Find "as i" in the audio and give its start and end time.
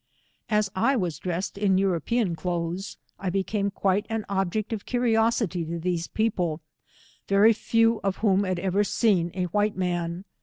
0.49-0.95